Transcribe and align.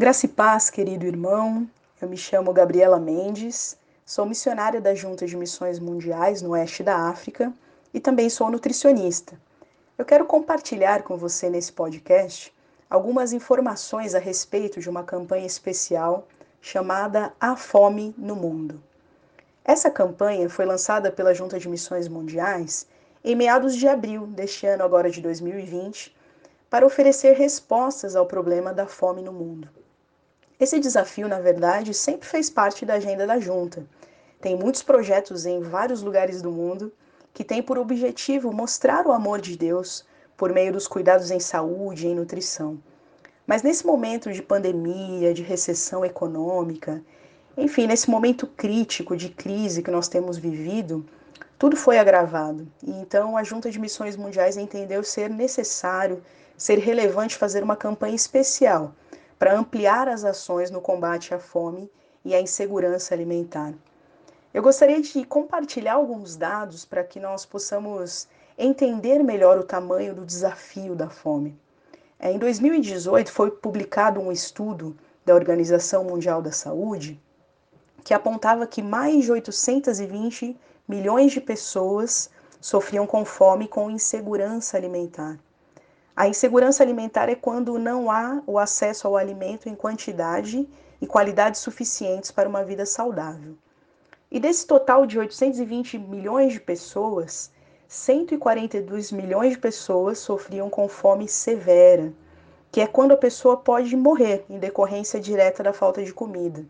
Graça 0.00 0.24
e 0.24 0.28
paz, 0.30 0.70
querido 0.70 1.04
irmão. 1.04 1.68
Eu 2.00 2.08
me 2.08 2.16
chamo 2.16 2.54
Gabriela 2.54 2.98
Mendes, 2.98 3.76
sou 4.02 4.24
missionária 4.24 4.80
da 4.80 4.94
Junta 4.94 5.26
de 5.26 5.36
Missões 5.36 5.78
Mundiais 5.78 6.40
no 6.40 6.52
oeste 6.52 6.82
da 6.82 7.10
África 7.10 7.52
e 7.92 8.00
também 8.00 8.30
sou 8.30 8.50
nutricionista. 8.50 9.38
Eu 9.98 10.06
quero 10.06 10.24
compartilhar 10.24 11.02
com 11.02 11.18
você 11.18 11.50
nesse 11.50 11.70
podcast 11.70 12.50
algumas 12.88 13.34
informações 13.34 14.14
a 14.14 14.18
respeito 14.18 14.80
de 14.80 14.88
uma 14.88 15.04
campanha 15.04 15.44
especial 15.44 16.26
chamada 16.62 17.34
A 17.38 17.54
Fome 17.54 18.14
no 18.16 18.34
Mundo. 18.34 18.82
Essa 19.62 19.90
campanha 19.90 20.48
foi 20.48 20.64
lançada 20.64 21.12
pela 21.12 21.34
Junta 21.34 21.58
de 21.58 21.68
Missões 21.68 22.08
Mundiais 22.08 22.86
em 23.22 23.36
meados 23.36 23.76
de 23.76 23.86
abril 23.86 24.26
deste 24.28 24.66
ano, 24.66 24.82
agora 24.82 25.10
de 25.10 25.20
2020, 25.20 26.16
para 26.70 26.86
oferecer 26.86 27.34
respostas 27.34 28.16
ao 28.16 28.24
problema 28.24 28.72
da 28.72 28.86
fome 28.86 29.20
no 29.20 29.32
mundo. 29.34 29.68
Esse 30.60 30.78
desafio, 30.78 31.26
na 31.26 31.40
verdade, 31.40 31.94
sempre 31.94 32.28
fez 32.28 32.50
parte 32.50 32.84
da 32.84 32.94
agenda 32.94 33.26
da 33.26 33.40
junta. 33.40 33.82
Tem 34.42 34.54
muitos 34.54 34.82
projetos 34.82 35.46
em 35.46 35.58
vários 35.62 36.02
lugares 36.02 36.42
do 36.42 36.52
mundo 36.52 36.92
que 37.32 37.42
têm 37.42 37.62
por 37.62 37.78
objetivo 37.78 38.52
mostrar 38.52 39.06
o 39.06 39.12
amor 39.12 39.40
de 39.40 39.56
Deus 39.56 40.04
por 40.36 40.52
meio 40.52 40.70
dos 40.70 40.86
cuidados 40.86 41.30
em 41.30 41.40
saúde 41.40 42.06
e 42.06 42.10
em 42.10 42.14
nutrição. 42.14 42.78
Mas 43.46 43.62
nesse 43.62 43.86
momento 43.86 44.30
de 44.30 44.42
pandemia, 44.42 45.32
de 45.32 45.42
recessão 45.42 46.04
econômica, 46.04 47.02
enfim, 47.56 47.86
nesse 47.86 48.10
momento 48.10 48.46
crítico 48.46 49.16
de 49.16 49.30
crise 49.30 49.82
que 49.82 49.90
nós 49.90 50.08
temos 50.08 50.36
vivido, 50.36 51.06
tudo 51.58 51.74
foi 51.74 51.96
agravado. 51.96 52.68
E 52.82 52.90
então 52.90 53.34
a 53.34 53.42
Junta 53.42 53.70
de 53.70 53.78
Missões 53.78 54.14
Mundiais 54.14 54.58
entendeu 54.58 55.02
ser 55.02 55.30
necessário, 55.30 56.22
ser 56.54 56.78
relevante 56.78 57.38
fazer 57.38 57.62
uma 57.62 57.76
campanha 57.76 58.14
especial 58.14 58.94
para 59.40 59.58
ampliar 59.58 60.06
as 60.06 60.22
ações 60.22 60.70
no 60.70 60.82
combate 60.82 61.32
à 61.32 61.38
fome 61.38 61.90
e 62.22 62.34
à 62.34 62.40
insegurança 62.42 63.14
alimentar. 63.14 63.72
Eu 64.52 64.62
gostaria 64.62 65.00
de 65.00 65.24
compartilhar 65.24 65.94
alguns 65.94 66.36
dados 66.36 66.84
para 66.84 67.02
que 67.02 67.18
nós 67.18 67.46
possamos 67.46 68.28
entender 68.58 69.22
melhor 69.22 69.58
o 69.58 69.64
tamanho 69.64 70.14
do 70.14 70.26
desafio 70.26 70.94
da 70.94 71.08
fome. 71.08 71.58
É, 72.18 72.30
em 72.30 72.38
2018 72.38 73.32
foi 73.32 73.50
publicado 73.50 74.20
um 74.20 74.30
estudo 74.30 74.94
da 75.24 75.34
Organização 75.34 76.04
Mundial 76.04 76.42
da 76.42 76.52
Saúde 76.52 77.18
que 78.04 78.12
apontava 78.12 78.66
que 78.66 78.82
mais 78.82 79.24
de 79.24 79.32
820 79.32 80.54
milhões 80.86 81.32
de 81.32 81.40
pessoas 81.40 82.28
sofriam 82.60 83.06
com 83.06 83.24
fome 83.24 83.64
e 83.64 83.68
com 83.68 83.90
insegurança 83.90 84.76
alimentar. 84.76 85.38
A 86.20 86.28
insegurança 86.28 86.82
alimentar 86.82 87.30
é 87.30 87.34
quando 87.34 87.78
não 87.78 88.10
há 88.10 88.42
o 88.46 88.58
acesso 88.58 89.08
ao 89.08 89.16
alimento 89.16 89.70
em 89.70 89.74
quantidade 89.74 90.68
e 91.00 91.06
qualidade 91.06 91.56
suficientes 91.56 92.30
para 92.30 92.46
uma 92.46 92.62
vida 92.62 92.84
saudável. 92.84 93.56
E 94.30 94.38
desse 94.38 94.66
total 94.66 95.06
de 95.06 95.18
820 95.18 95.96
milhões 95.96 96.52
de 96.52 96.60
pessoas, 96.60 97.50
142 97.88 99.12
milhões 99.12 99.52
de 99.52 99.58
pessoas 99.58 100.18
sofriam 100.18 100.68
com 100.68 100.86
fome 100.90 101.26
severa, 101.26 102.12
que 102.70 102.82
é 102.82 102.86
quando 102.86 103.12
a 103.12 103.16
pessoa 103.16 103.56
pode 103.56 103.96
morrer 103.96 104.44
em 104.50 104.58
decorrência 104.58 105.18
direta 105.18 105.62
da 105.62 105.72
falta 105.72 106.04
de 106.04 106.12
comida. 106.12 106.66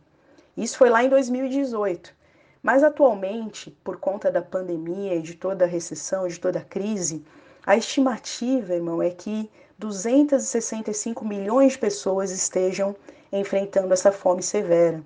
Isso 0.56 0.78
foi 0.78 0.88
lá 0.88 1.02
em 1.02 1.08
2018. 1.08 2.14
Mas 2.62 2.84
atualmente, 2.84 3.76
por 3.82 3.96
conta 3.96 4.30
da 4.30 4.42
pandemia 4.42 5.16
e 5.16 5.22
de 5.22 5.34
toda 5.34 5.64
a 5.64 5.68
recessão, 5.68 6.28
de 6.28 6.38
toda 6.38 6.60
a 6.60 6.64
crise, 6.64 7.24
a 7.66 7.76
estimativa, 7.76 8.74
irmão, 8.74 9.02
é 9.02 9.10
que 9.10 9.50
265 9.78 11.24
milhões 11.24 11.72
de 11.72 11.78
pessoas 11.78 12.30
estejam 12.30 12.94
enfrentando 13.32 13.92
essa 13.92 14.10
fome 14.10 14.42
severa. 14.42 15.02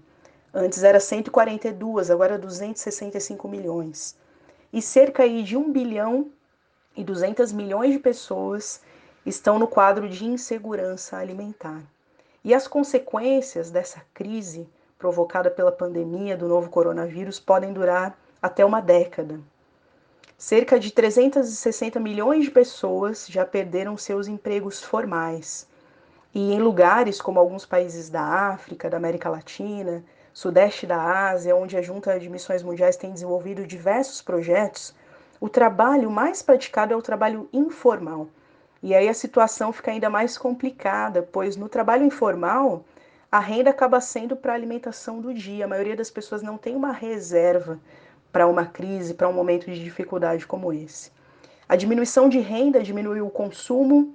Antes 0.52 0.82
era 0.82 1.00
142, 1.00 2.10
agora 2.10 2.38
265 2.38 3.48
milhões. 3.48 4.16
E 4.72 4.80
cerca 4.80 5.28
de 5.28 5.56
1 5.56 5.72
bilhão 5.72 6.30
e 6.96 7.02
200 7.02 7.52
milhões 7.52 7.92
de 7.92 7.98
pessoas 7.98 8.80
estão 9.26 9.58
no 9.58 9.66
quadro 9.66 10.08
de 10.08 10.24
insegurança 10.24 11.16
alimentar. 11.16 11.82
E 12.44 12.54
as 12.54 12.68
consequências 12.68 13.70
dessa 13.70 14.02
crise 14.12 14.68
provocada 14.98 15.50
pela 15.50 15.72
pandemia 15.72 16.36
do 16.36 16.48
novo 16.48 16.70
coronavírus 16.70 17.40
podem 17.40 17.72
durar 17.72 18.16
até 18.40 18.64
uma 18.64 18.80
década. 18.80 19.40
Cerca 20.46 20.78
de 20.78 20.92
360 20.92 21.98
milhões 21.98 22.44
de 22.44 22.50
pessoas 22.50 23.26
já 23.26 23.46
perderam 23.46 23.96
seus 23.96 24.28
empregos 24.28 24.82
formais. 24.82 25.66
E 26.34 26.52
em 26.52 26.60
lugares 26.60 27.18
como 27.18 27.40
alguns 27.40 27.64
países 27.64 28.10
da 28.10 28.20
África, 28.20 28.90
da 28.90 28.98
América 28.98 29.30
Latina, 29.30 30.04
sudeste 30.34 30.86
da 30.86 31.30
Ásia, 31.30 31.56
onde 31.56 31.78
a 31.78 31.80
Junta 31.80 32.20
de 32.20 32.28
Missões 32.28 32.62
Mundiais 32.62 32.94
tem 32.94 33.10
desenvolvido 33.10 33.66
diversos 33.66 34.20
projetos, 34.20 34.94
o 35.40 35.48
trabalho 35.48 36.10
mais 36.10 36.42
praticado 36.42 36.92
é 36.92 36.96
o 36.96 37.00
trabalho 37.00 37.48
informal. 37.50 38.28
E 38.82 38.94
aí 38.94 39.08
a 39.08 39.14
situação 39.14 39.72
fica 39.72 39.92
ainda 39.92 40.10
mais 40.10 40.36
complicada, 40.36 41.22
pois 41.22 41.56
no 41.56 41.70
trabalho 41.70 42.04
informal, 42.04 42.84
a 43.32 43.38
renda 43.38 43.70
acaba 43.70 43.98
sendo 43.98 44.36
para 44.36 44.52
a 44.52 44.56
alimentação 44.56 45.22
do 45.22 45.32
dia. 45.32 45.64
A 45.64 45.68
maioria 45.68 45.96
das 45.96 46.10
pessoas 46.10 46.42
não 46.42 46.58
tem 46.58 46.76
uma 46.76 46.92
reserva 46.92 47.80
para 48.34 48.48
uma 48.48 48.66
crise, 48.66 49.14
para 49.14 49.28
um 49.28 49.32
momento 49.32 49.66
de 49.66 49.84
dificuldade 49.84 50.44
como 50.44 50.72
esse. 50.72 51.12
A 51.68 51.76
diminuição 51.76 52.28
de 52.28 52.40
renda 52.40 52.82
diminuiu 52.82 53.28
o 53.28 53.30
consumo 53.30 54.12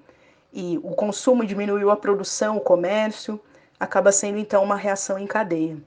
e 0.52 0.78
o 0.84 0.91
consumo 0.91 1.46
diminuiu 1.46 1.90
a 1.90 1.96
produção, 1.96 2.57
o 2.57 2.62
comércio, 2.62 3.40
acaba 3.80 4.12
sendo 4.12 4.38
então 4.38 4.62
uma 4.62 4.75
reação 4.75 5.18
em 5.18 5.25
cadeia. 5.25 5.78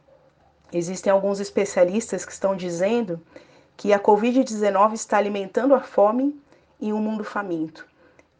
Existem 0.73 1.13
alguns 1.13 1.41
especialistas 1.41 2.25
que 2.25 2.33
estão 2.33 2.57
dizendo 2.57 3.21
que 3.77 3.93
a 3.93 4.01
Covid-19 4.01 4.95
está 4.95 5.19
alimentando 5.19 5.75
a 5.75 5.81
fome 5.81 6.35
em 6.81 6.91
um 6.91 7.01
mundo 7.01 7.25
faminto. 7.25 7.87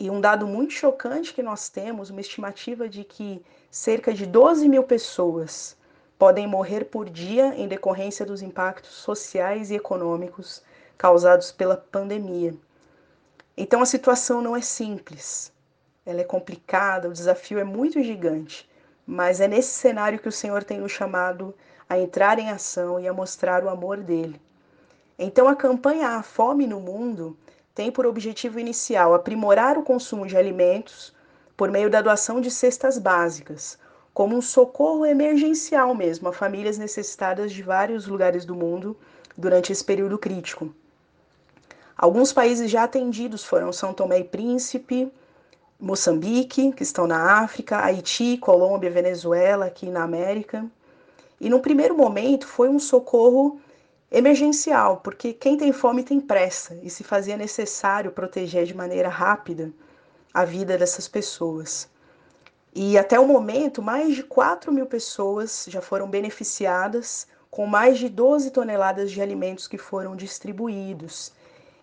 E 0.01 0.09
um 0.09 0.23
dado 0.23 0.47
muito 0.47 0.73
chocante 0.73 1.35
que 1.35 1.43
nós 1.43 1.69
temos, 1.69 2.09
uma 2.09 2.23
estimativa 2.23 2.89
de 2.89 3.05
que 3.05 3.45
cerca 3.71 4.15
de 4.15 4.25
12 4.25 4.71
mil 4.71 4.85
pessoas 4.85 5.77
podem 6.23 6.47
morrer 6.47 6.85
por 6.85 7.11
dia 7.11 7.53
em 7.57 7.67
decorrência 7.67 8.25
dos 8.25 8.43
impactos 8.43 8.93
sociais 8.93 9.73
e 9.73 9.75
econômicos 9.75 10.63
causados 10.97 11.51
pela 11.51 11.77
pandemia. 11.77 12.55
Então 13.57 13.83
a 13.83 13.87
situação 13.87 14.41
não 14.41 14.57
é 14.57 14.61
simples, 14.61 15.53
ela 16.07 16.21
é 16.21 16.25
complicada, 16.25 17.09
o 17.09 17.13
desafio 17.13 17.59
é 17.59 17.65
muito 17.65 18.01
gigante, 18.01 18.71
mas 19.05 19.41
é 19.41 19.49
nesse 19.49 19.71
cenário 19.71 20.21
que 20.21 20.29
o 20.29 20.31
Senhor 20.41 20.63
tem 20.63 20.79
nos 20.79 20.93
chamado 20.93 21.53
a 21.89 21.99
entrar 21.99 22.39
em 22.39 22.51
ação 22.51 23.01
e 23.01 23.09
a 23.09 23.13
mostrar 23.13 23.65
o 23.65 23.69
amor 23.69 23.97
dele. 23.97 24.41
Então 25.19 25.49
a 25.49 25.57
campanha 25.57 26.11
A 26.11 26.23
Fome 26.23 26.69
no 26.69 26.79
Mundo 26.79 27.37
tem 27.75 27.91
por 27.91 28.07
objetivo 28.07 28.61
inicial 28.61 29.13
aprimorar 29.13 29.77
o 29.77 29.83
consumo 29.83 30.25
de 30.25 30.37
alimentos 30.37 31.13
por 31.57 31.69
meio 31.69 31.91
da 31.91 32.01
doação 32.01 32.41
de 32.41 32.49
cestas 32.49 32.97
básicas, 32.97 33.77
como 34.13 34.37
um 34.37 34.43
socorro 34.43 35.07
emergencial 35.07 35.95
mesmo 35.95 36.29
a 36.29 36.33
famílias 36.33 36.79
necessitadas 36.79 37.53
de 37.53 37.63
vários 37.63 38.07
lugares 38.07 38.45
do 38.45 38.55
mundo 38.55 38.97
durante 39.37 39.73
esse 39.73 39.85
período 39.85 40.19
crítico. 40.19 40.75
Alguns 41.97 42.33
países 42.33 42.71
já 42.71 42.85
atendidos 42.85 43.45
foram 43.45 43.73
São 43.73 43.95
Tomé 43.95 44.21
e 44.21 44.25
Príncipe, 44.25 45.11
Moçambique, 45.79 46.73
que 46.73 46.83
estão 46.83 47.07
na 47.07 47.43
África, 47.43 47.79
Haiti, 47.79 48.37
Colômbia, 48.39 48.91
Venezuela, 48.91 49.67
aqui 49.67 49.87
na 49.87 50.03
América. 50.03 50.65
E 51.41 51.49
no 51.49 51.61
primeiro 51.61 51.97
momento 51.97 52.47
foi 52.47 52.69
um 52.69 52.79
socorro 52.79 53.61
emergencial, 54.11 54.99
porque 54.99 55.33
quem 55.33 55.57
tem 55.57 55.73
fome 55.73 56.03
tem 56.03 56.21
pressa 56.21 56.79
e 56.83 56.91
se 56.91 57.03
fazia 57.03 57.37
necessário 57.37 58.13
proteger 58.13 58.67
de 58.67 58.75
maneira 58.75 59.09
rápida 59.09 59.73
a 60.33 60.45
vida 60.45 60.77
dessas 60.77 61.09
pessoas. 61.09 61.89
E 62.75 62.97
até 62.97 63.21
o 63.21 63.27
momento, 63.27 63.83
mais 63.83 64.15
de 64.15 64.23
4 64.23 64.73
mil 64.73 64.87
pessoas 64.87 65.67
já 65.69 65.83
foram 65.83 66.09
beneficiadas 66.09 67.27
com 67.51 67.67
mais 67.67 67.99
de 67.99 68.09
12 68.09 68.51
toneladas 68.51 69.11
de 69.11 69.21
alimentos 69.21 69.69
que 69.69 69.77
foram 69.77 70.17
distribuídos. 70.17 71.33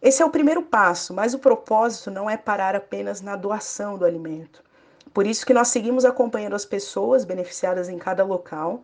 Esse 0.01 0.23
é 0.23 0.25
o 0.25 0.31
primeiro 0.31 0.63
passo, 0.63 1.13
mas 1.13 1.35
o 1.35 1.39
propósito 1.39 2.09
não 2.09 2.27
é 2.27 2.35
parar 2.35 2.75
apenas 2.75 3.21
na 3.21 3.35
doação 3.35 3.99
do 3.99 4.05
alimento. 4.05 4.63
Por 5.13 5.27
isso 5.27 5.45
que 5.45 5.53
nós 5.53 5.67
seguimos 5.67 6.05
acompanhando 6.05 6.55
as 6.55 6.65
pessoas 6.65 7.23
beneficiadas 7.23 7.87
em 7.87 7.99
cada 7.99 8.23
local, 8.23 8.81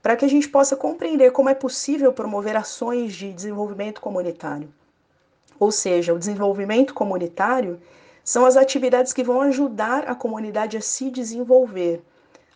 para 0.00 0.14
que 0.14 0.24
a 0.24 0.28
gente 0.28 0.48
possa 0.48 0.76
compreender 0.76 1.32
como 1.32 1.48
é 1.48 1.54
possível 1.54 2.12
promover 2.12 2.56
ações 2.56 3.12
de 3.14 3.32
desenvolvimento 3.32 4.00
comunitário. 4.00 4.72
Ou 5.58 5.72
seja, 5.72 6.14
o 6.14 6.18
desenvolvimento 6.18 6.94
comunitário 6.94 7.80
são 8.28 8.44
as 8.44 8.58
atividades 8.58 9.14
que 9.14 9.24
vão 9.24 9.40
ajudar 9.40 10.06
a 10.06 10.14
comunidade 10.14 10.76
a 10.76 10.82
se 10.82 11.10
desenvolver, 11.10 12.02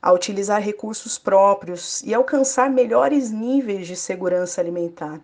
a 0.02 0.12
utilizar 0.12 0.60
recursos 0.60 1.16
próprios 1.16 2.02
e 2.02 2.12
alcançar 2.12 2.68
melhores 2.68 3.30
níveis 3.30 3.86
de 3.86 3.96
segurança 3.96 4.60
alimentar. 4.60 5.18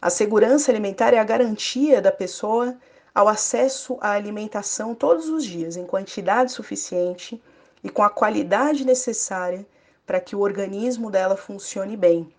A 0.00 0.08
segurança 0.08 0.72
alimentar 0.72 1.12
é 1.12 1.18
a 1.18 1.24
garantia 1.24 2.00
da 2.00 2.10
pessoa 2.10 2.74
ao 3.14 3.28
acesso 3.28 3.98
à 4.00 4.12
alimentação 4.12 4.94
todos 4.94 5.28
os 5.28 5.44
dias, 5.44 5.76
em 5.76 5.84
quantidade 5.84 6.52
suficiente 6.52 7.38
e 7.84 7.90
com 7.90 8.02
a 8.02 8.08
qualidade 8.08 8.82
necessária 8.82 9.66
para 10.06 10.20
que 10.20 10.34
o 10.34 10.40
organismo 10.40 11.10
dela 11.10 11.36
funcione 11.36 11.98
bem. 11.98 12.32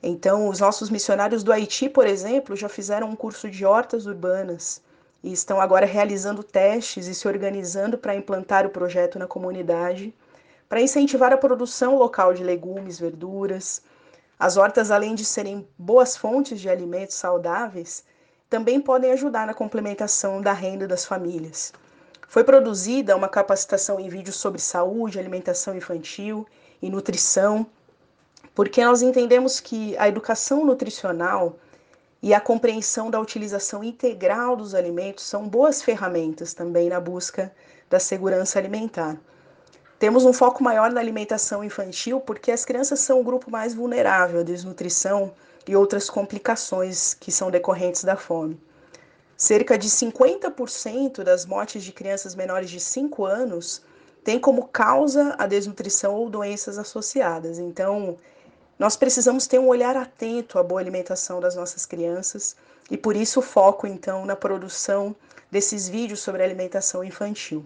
Então, 0.00 0.46
os 0.46 0.60
nossos 0.60 0.90
missionários 0.90 1.42
do 1.42 1.52
Haiti, 1.52 1.88
por 1.88 2.06
exemplo, 2.06 2.54
já 2.54 2.68
fizeram 2.68 3.08
um 3.08 3.16
curso 3.16 3.50
de 3.50 3.66
hortas 3.66 4.06
urbanas 4.06 4.80
e 5.22 5.32
estão 5.32 5.60
agora 5.60 5.86
realizando 5.86 6.42
testes 6.42 7.06
e 7.06 7.14
se 7.14 7.28
organizando 7.28 7.96
para 7.96 8.14
implantar 8.14 8.66
o 8.66 8.70
projeto 8.70 9.18
na 9.18 9.26
comunidade, 9.26 10.14
para 10.68 10.80
incentivar 10.80 11.32
a 11.32 11.36
produção 11.36 11.96
local 11.96 12.34
de 12.34 12.42
legumes, 12.42 12.98
verduras. 12.98 13.82
As 14.38 14.56
hortas, 14.56 14.90
além 14.90 15.14
de 15.14 15.24
serem 15.24 15.68
boas 15.78 16.16
fontes 16.16 16.60
de 16.60 16.68
alimentos 16.68 17.16
saudáveis, 17.16 18.04
também 18.50 18.80
podem 18.80 19.12
ajudar 19.12 19.46
na 19.46 19.54
complementação 19.54 20.40
da 20.40 20.52
renda 20.52 20.88
das 20.88 21.04
famílias. 21.04 21.72
Foi 22.26 22.42
produzida 22.42 23.14
uma 23.14 23.28
capacitação 23.28 24.00
em 24.00 24.08
vídeo 24.08 24.32
sobre 24.32 24.60
saúde, 24.60 25.18
alimentação 25.18 25.76
infantil 25.76 26.46
e 26.80 26.90
nutrição 26.90 27.66
porque 28.54 28.84
nós 28.84 29.02
entendemos 29.02 29.60
que 29.60 29.96
a 29.96 30.08
educação 30.08 30.64
nutricional 30.64 31.56
e 32.22 32.32
a 32.32 32.40
compreensão 32.40 33.10
da 33.10 33.20
utilização 33.20 33.82
integral 33.82 34.54
dos 34.54 34.74
alimentos 34.74 35.24
são 35.24 35.48
boas 35.48 35.82
ferramentas 35.82 36.54
também 36.54 36.88
na 36.88 37.00
busca 37.00 37.52
da 37.90 37.98
segurança 37.98 38.58
alimentar. 38.58 39.18
Temos 39.98 40.24
um 40.24 40.32
foco 40.32 40.62
maior 40.62 40.90
na 40.90 41.00
alimentação 41.00 41.64
infantil 41.64 42.20
porque 42.20 42.52
as 42.52 42.64
crianças 42.64 43.00
são 43.00 43.20
o 43.20 43.24
grupo 43.24 43.50
mais 43.50 43.74
vulnerável 43.74 44.40
à 44.40 44.42
desnutrição 44.42 45.32
e 45.66 45.74
outras 45.74 46.08
complicações 46.08 47.14
que 47.14 47.32
são 47.32 47.50
decorrentes 47.50 48.04
da 48.04 48.16
fome. 48.16 48.60
Cerca 49.36 49.76
de 49.76 49.88
50% 49.88 51.24
das 51.24 51.44
mortes 51.44 51.82
de 51.82 51.92
crianças 51.92 52.34
menores 52.34 52.70
de 52.70 52.78
5 52.78 53.24
anos 53.24 53.82
tem 54.22 54.38
como 54.38 54.68
causa 54.68 55.34
a 55.38 55.46
desnutrição 55.46 56.14
ou 56.14 56.30
doenças 56.30 56.78
associadas. 56.78 57.58
Então, 57.58 58.16
nós 58.82 58.96
precisamos 58.96 59.46
ter 59.46 59.60
um 59.60 59.68
olhar 59.68 59.96
atento 59.96 60.58
à 60.58 60.62
boa 60.64 60.80
alimentação 60.80 61.38
das 61.38 61.54
nossas 61.54 61.86
crianças 61.86 62.56
e 62.90 62.96
por 62.96 63.14
isso 63.14 63.38
o 63.38 63.42
foco 63.42 63.86
então 63.86 64.26
na 64.26 64.34
produção 64.34 65.14
desses 65.48 65.88
vídeos 65.88 66.18
sobre 66.18 66.42
alimentação 66.42 67.04
infantil. 67.04 67.64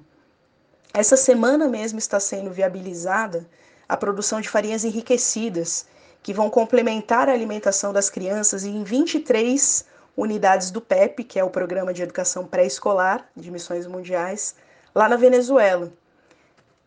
Essa 0.93 1.17
semana 1.17 1.69
mesmo 1.69 1.99
está 1.99 2.21
sendo 2.21 2.51
viabilizada 2.51 3.49
a 3.89 3.97
produção 3.97 4.43
de 4.43 4.49
farinhas 4.51 4.85
enriquecidas, 4.85 5.87
que 6.23 6.35
vão 6.35 6.51
complementar 6.51 7.31
a 7.31 7.33
alimentação 7.33 7.95
das 7.95 8.11
crianças 8.11 8.67
em 8.67 8.85
23 8.85 9.87
unidades 10.15 10.71
do 10.71 10.83
PEP, 10.83 11.25
que 11.25 11.39
é 11.39 11.45
o 11.45 11.49
Programa 11.49 11.95
de 11.95 12.03
Educação 12.03 12.47
Pré-Escolar 12.47 13.27
de 13.35 13.51
Missões 13.51 13.87
Mundiais, 13.87 14.55
lá 14.95 15.09
na 15.09 15.17
Venezuela. 15.17 15.91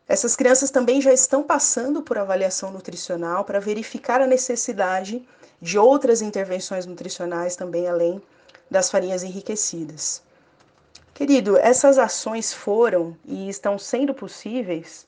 Essas 0.09 0.35
crianças 0.35 0.71
também 0.71 0.99
já 0.99 1.13
estão 1.13 1.43
passando 1.43 2.01
por 2.01 2.17
avaliação 2.17 2.71
nutricional 2.71 3.45
para 3.45 3.59
verificar 3.59 4.19
a 4.19 4.25
necessidade 4.25 5.23
de 5.61 5.77
outras 5.77 6.23
intervenções 6.23 6.87
nutricionais 6.87 7.55
também 7.55 7.87
além 7.87 8.19
das 8.71 8.89
farinhas 8.89 9.21
enriquecidas. 9.21 10.23
Querido, 11.13 11.57
essas 11.57 11.99
ações 11.99 12.51
foram 12.51 13.15
e 13.23 13.49
estão 13.49 13.77
sendo 13.77 14.11
possíveis, 14.11 15.05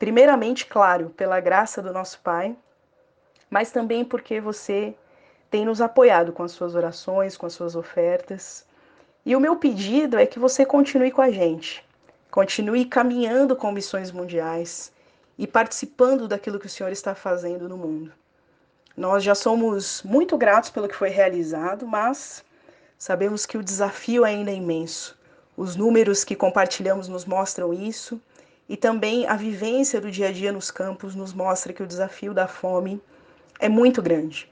primeiramente, 0.00 0.66
claro, 0.66 1.10
pela 1.10 1.38
graça 1.38 1.80
do 1.80 1.92
nosso 1.92 2.18
Pai, 2.18 2.56
mas 3.48 3.70
também 3.70 4.04
porque 4.04 4.40
você 4.40 4.96
tem 5.48 5.64
nos 5.64 5.80
apoiado 5.80 6.32
com 6.32 6.42
as 6.42 6.50
suas 6.50 6.74
orações, 6.74 7.36
com 7.36 7.46
as 7.46 7.52
suas 7.52 7.76
ofertas. 7.76 8.66
E 9.24 9.36
o 9.36 9.40
meu 9.40 9.54
pedido 9.54 10.18
é 10.18 10.26
que 10.26 10.40
você 10.40 10.66
continue 10.66 11.12
com 11.12 11.22
a 11.22 11.30
gente 11.30 11.88
Continue 12.30 12.84
caminhando 12.84 13.56
com 13.56 13.72
missões 13.72 14.12
mundiais 14.12 14.92
e 15.36 15.46
participando 15.46 16.28
daquilo 16.28 16.60
que 16.60 16.66
o 16.66 16.70
Senhor 16.70 16.92
está 16.92 17.14
fazendo 17.14 17.68
no 17.68 17.76
mundo. 17.76 18.12
Nós 18.96 19.24
já 19.24 19.34
somos 19.34 20.02
muito 20.04 20.36
gratos 20.36 20.70
pelo 20.70 20.86
que 20.86 20.94
foi 20.94 21.08
realizado, 21.08 21.86
mas 21.86 22.44
sabemos 22.98 23.46
que 23.46 23.58
o 23.58 23.64
desafio 23.64 24.24
ainda 24.24 24.50
é 24.50 24.54
imenso. 24.54 25.18
Os 25.56 25.74
números 25.74 26.22
que 26.22 26.36
compartilhamos 26.36 27.08
nos 27.08 27.24
mostram 27.24 27.72
isso 27.72 28.20
e 28.68 28.76
também 28.76 29.26
a 29.26 29.34
vivência 29.34 30.00
do 30.00 30.10
dia 30.10 30.28
a 30.28 30.32
dia 30.32 30.52
nos 30.52 30.70
campos 30.70 31.14
nos 31.16 31.32
mostra 31.32 31.72
que 31.72 31.82
o 31.82 31.86
desafio 31.86 32.32
da 32.32 32.46
fome 32.46 33.02
é 33.58 33.68
muito 33.68 34.00
grande. 34.00 34.48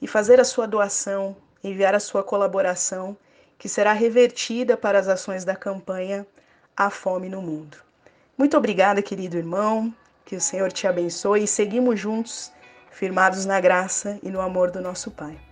e 0.00 0.06
fazer 0.06 0.38
a 0.38 0.44
sua 0.44 0.68
doação, 0.68 1.36
enviar 1.64 1.96
a 1.96 2.00
sua 2.00 2.22
colaboração 2.22 3.16
que 3.58 3.68
será 3.68 3.92
revertida 3.92 4.76
para 4.76 4.98
as 4.98 5.08
ações 5.08 5.44
da 5.44 5.56
campanha 5.56 6.26
A 6.76 6.88
Fome 6.88 7.28
no 7.28 7.42
Mundo. 7.42 7.76
Muito 8.36 8.56
obrigada, 8.56 9.02
querido 9.02 9.36
irmão, 9.36 9.92
que 10.24 10.36
o 10.36 10.40
Senhor 10.40 10.70
te 10.70 10.86
abençoe 10.86 11.42
e 11.42 11.48
seguimos 11.48 11.98
juntos, 11.98 12.52
firmados 12.90 13.44
na 13.44 13.60
graça 13.60 14.18
e 14.22 14.30
no 14.30 14.40
amor 14.40 14.70
do 14.70 14.80
nosso 14.80 15.10
Pai. 15.10 15.47